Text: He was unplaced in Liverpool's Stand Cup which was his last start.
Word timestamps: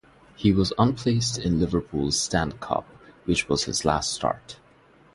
He 0.35 0.51
was 0.51 0.73
unplaced 0.79 1.37
in 1.37 1.59
Liverpool's 1.59 2.19
Stand 2.19 2.59
Cup 2.59 2.85
which 3.25 3.47
was 3.47 3.65
his 3.65 3.85
last 3.85 4.11
start. 4.11 4.57